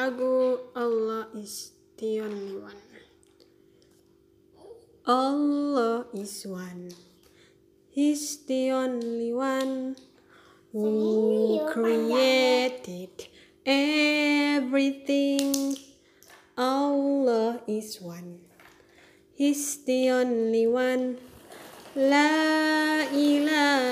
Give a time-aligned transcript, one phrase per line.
[0.00, 2.80] Allah is the only one.
[5.06, 6.88] Allah is one.
[7.90, 9.96] He's the only one
[10.72, 13.28] who created
[13.66, 15.52] everything.
[16.56, 18.40] Allah is one.
[19.34, 21.18] He's the only one.
[21.94, 23.89] La ilaha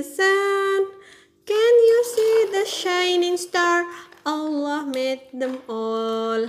[0.00, 0.80] the sun?
[1.44, 3.84] Can you see the shining star?
[4.24, 6.48] Allah made them all.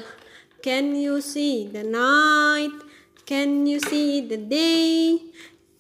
[0.64, 2.72] Can you see the night?
[3.26, 5.20] Can you see the day?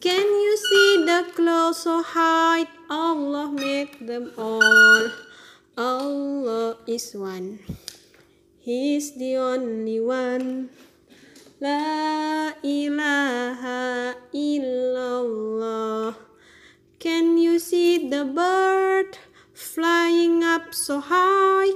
[0.04, 2.68] Can you see the clouds so high?
[2.90, 5.08] Allah made them all.
[5.78, 7.60] Allah is one.
[8.60, 10.76] He's the only one.
[19.74, 21.72] Flying up so high?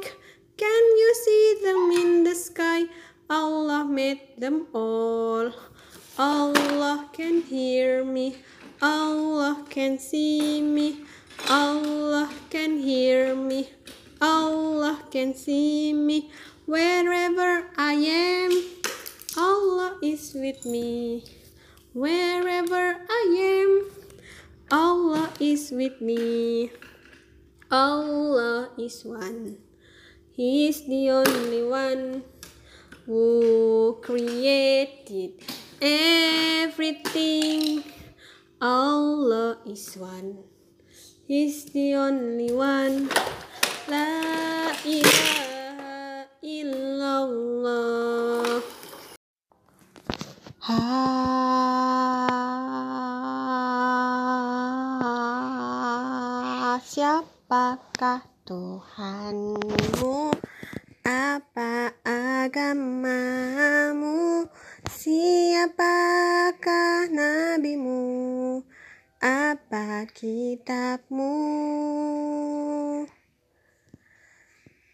[0.57, 2.85] Can you see them in the sky?
[3.29, 5.51] Allah made them all.
[6.19, 8.35] Allah can hear me.
[8.81, 11.05] Allah can see me.
[11.49, 13.69] Allah can hear me.
[14.21, 16.31] Allah can see me.
[16.65, 18.51] Wherever I am,
[19.37, 21.23] Allah is with me.
[21.93, 23.71] Wherever I am,
[24.71, 26.71] Allah is with me.
[27.75, 29.59] Allah is one.
[30.31, 32.23] He is the only one
[33.03, 35.43] who created
[35.83, 37.83] everything.
[38.63, 40.47] Allah is one.
[41.27, 43.11] He's the only one.
[43.91, 48.63] La ilaha illallah.
[50.63, 50.95] Ha,
[57.55, 60.35] siapakah Tuhanmu?
[61.07, 63.31] Apa agamamu?
[64.91, 66.35] Siapakah
[67.07, 68.59] nabimu?
[69.23, 71.31] Apa kitabmu?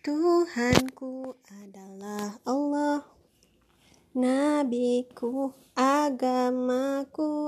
[0.05, 1.33] Tuhanku
[1.65, 3.09] adalah Allah.
[4.13, 7.40] Nabiku, agamaku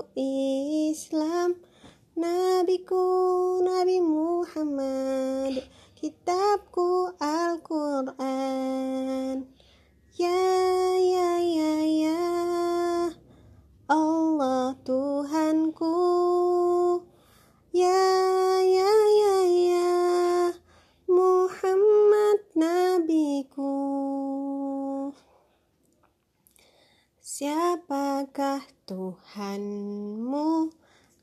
[27.24, 30.76] Siapakah Tuhanmu?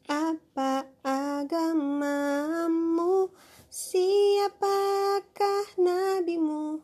[0.08, 2.08] Apa agamamu?
[3.68, 6.80] Siapakah nabimu?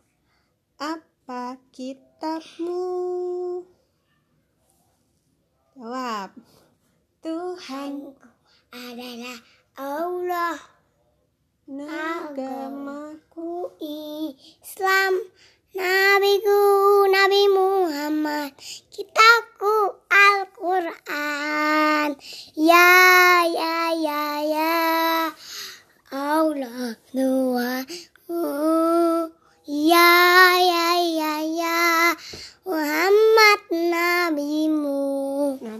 [0.77, 2.85] Apa kitabmu?
[5.81, 6.37] Jawab.
[7.27, 8.15] Tuhan
[8.71, 9.39] adalah
[9.75, 10.63] Allah
[11.67, 15.27] agamaku Islam
[15.75, 16.63] Nabiku
[17.11, 18.55] Nabi Muhammad
[18.95, 22.15] Kitabku Al-Quran
[22.55, 22.95] Ya
[23.51, 24.79] ya ya ya
[26.15, 28.47] Allah Tuhanku
[29.67, 30.15] Ya
[30.63, 31.83] ya ya ya
[32.63, 34.87] Muhammad Nabimu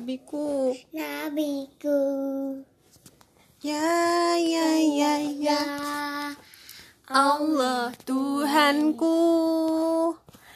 [0.07, 0.77] nabiku.
[0.93, 1.99] Nabiku
[3.65, 5.61] Ya ya ya ya.
[7.09, 9.17] Allah Tuhanku.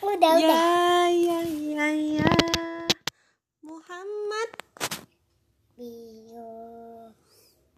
[0.05, 1.89] Udah udah Ya ya ya
[2.21, 2.33] ya.
[3.65, 4.51] Muhammad
[5.81, 6.29] Bi-